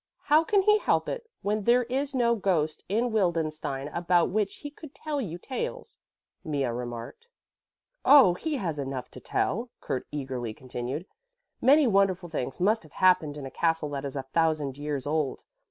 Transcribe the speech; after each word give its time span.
"How 0.23 0.43
can 0.43 0.63
he 0.63 0.79
help 0.79 1.07
it 1.07 1.29
when 1.43 1.65
there 1.65 1.83
is 1.83 2.15
no 2.15 2.33
ghost 2.33 2.83
in 2.89 3.11
Wildenstein 3.11 3.87
about 3.89 4.31
which 4.31 4.55
he 4.55 4.71
could 4.71 4.95
tell 4.95 5.21
you 5.21 5.37
tales," 5.37 5.99
Mea 6.43 6.69
remarked. 6.69 7.29
"Oh, 8.03 8.33
he 8.33 8.57
has 8.57 8.79
enough 8.79 9.11
to 9.11 9.19
tell," 9.19 9.69
Kurt 9.79 10.07
eagerly 10.11 10.55
continued. 10.55 11.05
"Many 11.61 11.85
wonderful 11.85 12.29
things 12.29 12.59
must 12.59 12.81
have 12.81 12.93
happened 12.93 13.37
in 13.37 13.45
a 13.45 13.51
castle 13.51 13.89
that 13.89 14.03
is 14.03 14.15
a 14.15 14.23
thousand 14.33 14.75
years 14.75 15.05
old. 15.05 15.43